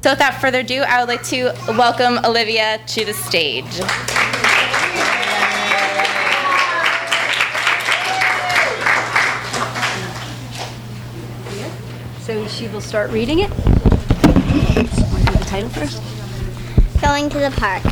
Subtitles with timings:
[0.00, 3.64] So without further ado, I would like to welcome Olivia to the stage.
[12.20, 13.50] So she will start reading it.
[13.50, 16.00] Want do the title first?
[17.00, 17.82] Going to the park.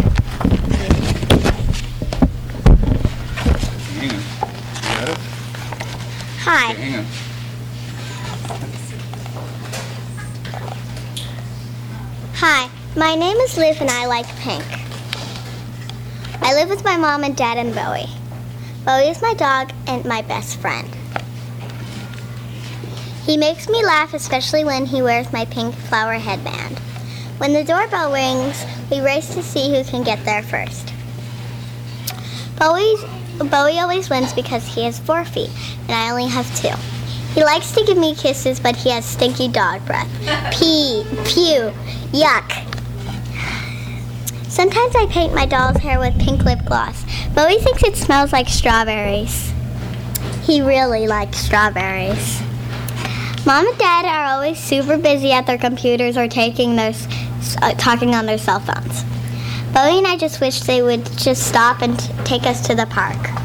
[3.97, 4.21] Hang on.
[4.81, 5.19] You got it?
[6.45, 7.07] Hi, Okay, hang on.
[12.39, 12.69] Hi.
[12.95, 14.63] My name is Liv and I like pink.
[16.43, 18.11] I live with my mom and dad and Bowie.
[18.85, 20.95] Bowie is my dog and my best friend.
[23.25, 26.79] He makes me laugh, especially when he wears my pink flower headband.
[27.39, 30.93] When the doorbell rings, we race to see who can get there first.
[32.59, 33.03] Bowie's,
[33.51, 35.51] Bowie always wins because he has four feet,
[35.89, 36.96] and I only have two.
[37.37, 40.09] He likes to give me kisses, but he has stinky dog breath.
[40.59, 41.71] Pee, pew,
[42.11, 42.51] yuck.
[44.49, 47.05] Sometimes I paint my doll's hair with pink lip gloss.
[47.35, 49.53] Bowie thinks it smells like strawberries.
[50.45, 52.41] He really likes strawberries.
[53.45, 56.95] Mom and Dad are always super busy at their computers or taking their,
[57.61, 59.05] uh, talking on their cell phones.
[59.75, 62.87] Bowie and I just wish they would just stop and t- take us to the
[62.87, 63.36] park.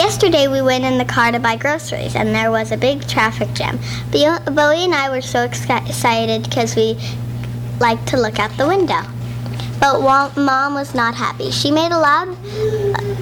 [0.00, 3.52] Yesterday we went in the car to buy groceries and there was a big traffic
[3.52, 3.78] jam.
[4.10, 6.98] Bo- Bowie and I were so excited because we
[7.80, 9.02] liked to look out the window.
[9.78, 10.00] But
[10.38, 11.50] mom was not happy.
[11.50, 12.28] She made a loud,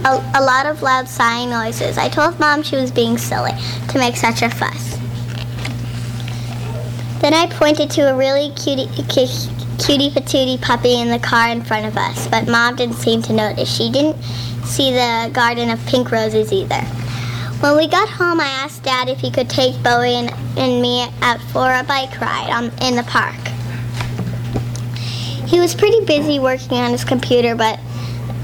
[0.05, 1.99] a, a lot of loud sighing noises.
[1.99, 3.55] I told mom she was being silly
[3.89, 4.97] to make such a fuss.
[7.21, 11.63] Then I pointed to a really cute, cu- cutie patootie puppy in the car in
[11.63, 13.75] front of us, but mom didn't seem to notice.
[13.75, 14.23] She didn't
[14.65, 16.83] see the garden of pink roses either.
[17.61, 21.09] When we got home, I asked Dad if he could take Bowie and, and me
[21.23, 23.35] out for a bike ride on, in the park.
[25.49, 27.81] He was pretty busy working on his computer, but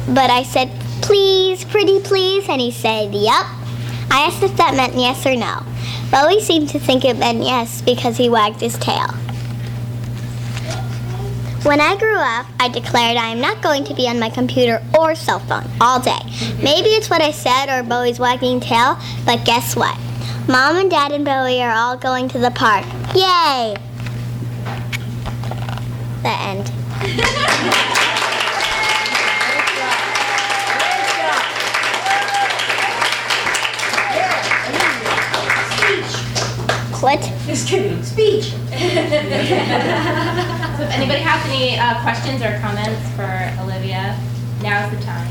[0.09, 0.71] but I said,
[1.03, 3.47] "Please, pretty please," and he said, "Yep."
[4.11, 5.63] I asked if that meant yes or no.
[6.11, 9.09] Bowie seemed to think it meant yes because he wagged his tail.
[11.65, 14.83] When I grew up, I declared I am not going to be on my computer
[14.99, 16.21] or cell phone all day.
[16.63, 19.99] Maybe it's what I said or Bowie's wagging tail, but guess what?
[20.47, 22.85] Mom and Dad and Bowie are all going to the park.
[23.15, 23.77] Yay!
[26.23, 28.11] The end.
[37.05, 37.21] What?
[37.47, 38.03] Just kidding.
[38.03, 38.55] Speech.
[40.75, 43.31] So if anybody has any uh, questions or comments for
[43.63, 44.19] Olivia,
[44.61, 45.29] now's the time.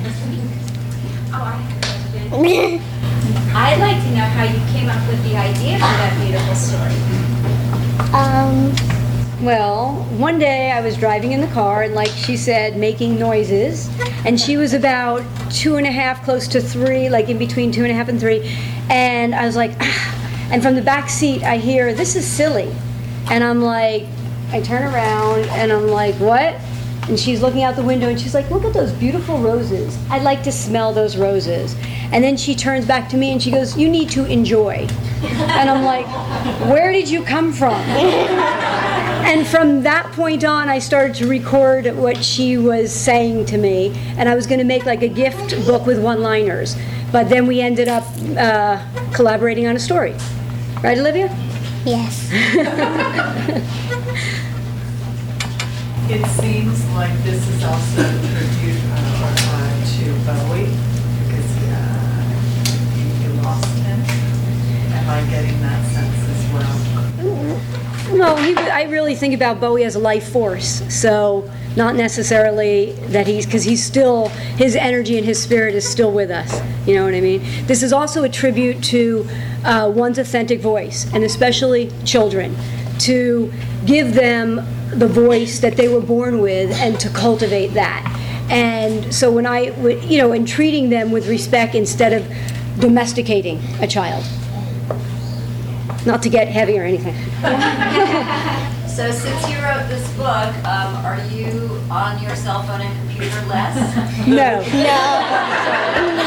[1.34, 2.80] Oh, I have a question.
[3.56, 6.96] I'd like to know how you came up with the idea for that beautiful story.
[8.14, 8.72] um,
[9.44, 13.90] Well, one day I was driving in the car and, like she said, making noises.
[14.26, 17.82] And she was about two and a half, close to three, like in between two
[17.84, 18.50] and a half and three.
[18.90, 20.20] And I was like, ah.
[20.54, 22.72] And from the back seat, I hear, this is silly.
[23.32, 24.06] And I'm like,
[24.52, 26.54] I turn around and I'm like, what?
[27.10, 29.98] And she's looking out the window and she's like, look at those beautiful roses.
[30.12, 31.76] I'd like to smell those roses.
[32.12, 34.88] And then she turns back to me and she goes, you need to enjoy.
[35.24, 36.06] And I'm like,
[36.70, 37.74] where did you come from?
[37.74, 43.92] And from that point on, I started to record what she was saying to me,
[44.18, 46.76] and I was going to make like a gift book with one-liners.
[47.12, 48.04] But then we ended up
[48.38, 50.14] uh, collaborating on a story,
[50.84, 51.30] right, Olivia?
[51.86, 52.30] yes.
[56.10, 60.68] It seems like this is also a tribute uh, uh, to Bowie
[61.24, 61.72] because uh,
[62.94, 64.00] you you lost him.
[64.94, 66.83] Am I getting that sense as well?
[68.14, 70.84] No, he, I really think about Bowie as a life force.
[70.94, 74.28] So not necessarily that he's because he's still
[74.58, 76.62] his energy and his spirit is still with us.
[76.88, 77.42] You know what I mean?
[77.66, 79.28] This is also a tribute to
[79.66, 82.56] uh, one's authentic voice, and especially children,
[83.00, 83.52] to
[83.86, 84.58] give them
[84.92, 88.10] the voice that they were born with and to cultivate that.
[88.52, 89.72] And so when I,
[90.02, 94.24] you know, in treating them with respect instead of domesticating a child.
[96.06, 97.16] Not to get heavy or anything.
[98.94, 103.42] So since you wrote this book, um, are you on your cell phone and computer
[103.48, 103.76] less?
[104.28, 104.62] No, No.
[106.14, 106.24] No.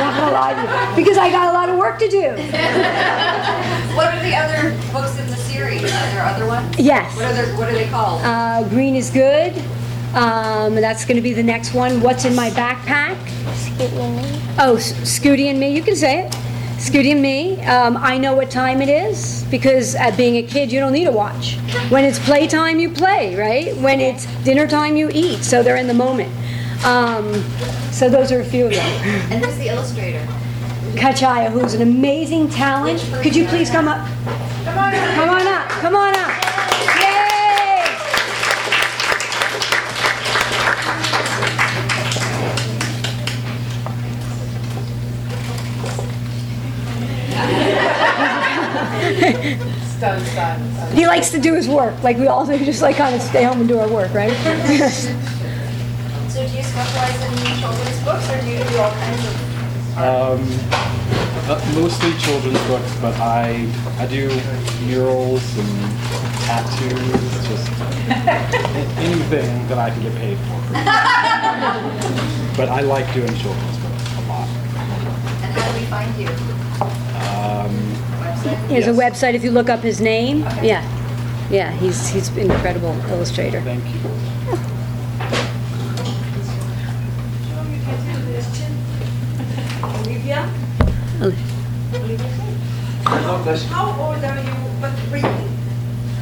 [0.00, 0.60] Not gonna lie to
[0.90, 2.30] you, because I got a lot of work to do.
[3.94, 5.84] what are the other books in the series?
[5.84, 6.76] Are there other ones?
[6.80, 7.14] Yes.
[7.14, 8.22] What are they, what are they called?
[8.24, 9.52] Uh, green is good.
[10.16, 12.00] Um, that's going to be the next one.
[12.00, 13.14] What's in my backpack?
[13.54, 14.40] Scooty and me.
[14.58, 15.68] Oh, S- Scooty and me.
[15.76, 16.34] You can say it.
[16.84, 17.60] Scooty and me.
[17.62, 21.06] Um, I know what time it is because uh, being a kid, you don't need
[21.06, 21.56] a watch.
[21.88, 23.74] When it's playtime, you play, right?
[23.78, 25.42] When it's dinner time, you eat.
[25.42, 26.30] So they're in the moment.
[26.84, 27.32] Um,
[27.90, 29.32] so those are a few of them.
[29.32, 30.26] and who's the illustrator?
[30.92, 33.00] Kachaya, who's an amazing talent.
[33.22, 34.06] Could you please come up?
[34.66, 35.14] Come on up.
[35.14, 35.68] Come on up.
[35.70, 36.30] Come on up.
[37.00, 37.24] Yay!
[50.22, 50.92] Stone silence.
[50.92, 53.44] He likes to do his work, like we all do, just like kind of stay
[53.44, 54.32] home and do our work, right?
[56.34, 60.42] So do you specialize in children's books or do you do all kinds of Um,
[61.46, 63.70] uh, mostly children's books, but I
[64.00, 64.26] I do
[64.84, 65.70] murals and
[66.42, 67.70] tattoos, just
[68.98, 70.58] anything that I can get paid for.
[72.58, 74.48] but I like doing children's books a lot.
[74.48, 76.63] and how do we find you?
[78.44, 78.68] Website?
[78.68, 79.22] There's a Yes.
[79.22, 80.82] website, if you look up his name, yeah.
[81.50, 83.60] Yeah, he's, he's an incredible illustrator.
[83.62, 84.00] thank you.
[89.84, 90.48] Olivia?
[93.06, 95.48] How old are you, but really?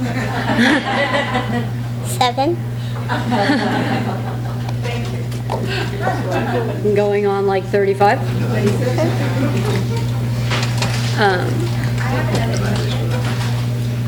[2.19, 2.56] Seven.
[6.94, 8.19] Going on like 35.
[11.19, 11.22] Um, I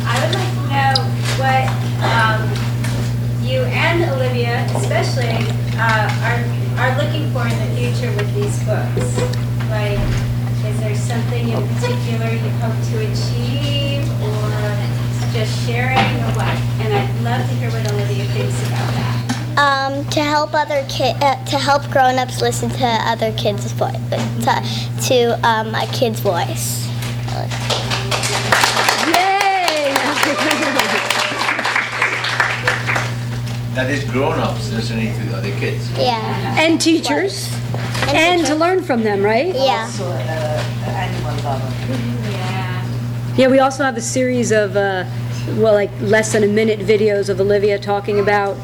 [0.05, 0.93] I would like to know
[1.41, 1.65] what
[2.05, 2.45] um,
[3.43, 5.33] you and Olivia especially
[5.81, 6.45] uh, are,
[6.79, 9.17] are looking for in the future with these books.
[9.71, 9.99] Like,
[10.69, 14.53] is there something in particular you hope to achieve or
[15.33, 16.57] just sharing or what?
[16.85, 19.15] And I'd love to hear what Olivia thinks about that.
[19.57, 24.63] Um, to help other kid, uh, to help grown-ups listen to other kids' voice, to,
[25.09, 26.85] to um, a kid's voice.
[30.27, 31.11] Yay!
[33.75, 35.91] That is grown-ups listening to the other kids.
[35.99, 36.55] Yeah.
[36.57, 37.53] And teachers,
[38.07, 39.53] and to learn from them, right?
[39.53, 39.83] Yeah.
[39.83, 41.73] Also, uh, anyone lover.
[42.31, 43.35] Yeah.
[43.37, 45.05] Yeah, we also have a series of, uh,
[45.57, 48.57] well, like less than a minute videos of Olivia talking about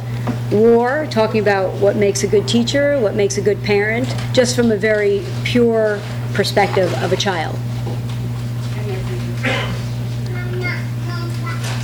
[0.53, 4.71] war, talking about what makes a good teacher, what makes a good parent, just from
[4.71, 6.01] a very pure
[6.35, 7.59] perspective of a child.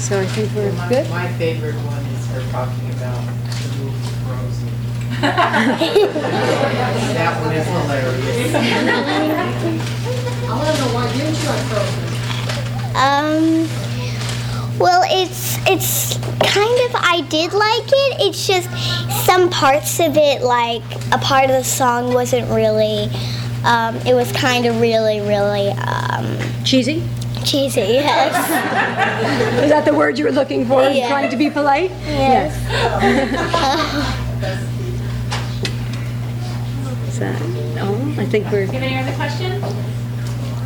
[0.07, 1.11] So I think we're My, good.
[1.11, 4.71] my favorite one is her talking about the movie Frozen.
[7.17, 8.55] That one is hilarious.
[8.55, 8.57] I
[10.55, 12.07] want to know why you enjoy Frozen.
[12.95, 13.67] Um.
[14.79, 18.21] Well, it's it's kind of I did like it.
[18.29, 18.69] It's just
[19.27, 23.11] some parts of it, like a part of the song, wasn't really.
[23.65, 27.03] Um, it was kind of really, really um, Cheesy?
[27.47, 27.81] Cheesy.
[27.81, 28.35] Yes.
[29.65, 31.09] Is that the word you were looking for, Yeah.
[31.09, 31.91] trying to be polite?
[32.05, 32.53] Yes.
[37.09, 37.41] Is that,
[37.81, 39.63] oh, I think we're, Do you have any other questions?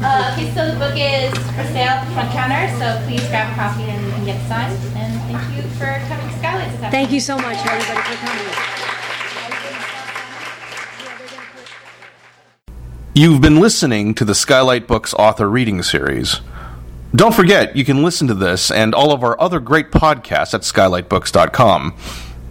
[0.02, 3.52] Uh, okay, so the book is for sale at the front counter, so please grab
[3.52, 4.72] a copy and, and get signed.
[4.96, 6.90] And thank you for coming to Skylights this afternoon.
[6.90, 8.48] thank you so much, everybody, for coming.
[13.14, 16.40] You've been listening to the Skylight Books author reading series.
[17.14, 20.62] Don't forget, you can listen to this and all of our other great podcasts at
[20.62, 21.96] skylightbooks.com.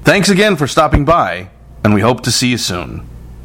[0.03, 1.49] Thanks again for stopping by,
[1.83, 3.08] and we hope to see you soon.